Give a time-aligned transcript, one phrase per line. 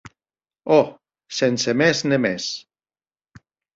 [0.77, 0.89] Òc,
[1.41, 2.49] sense mès ne mès.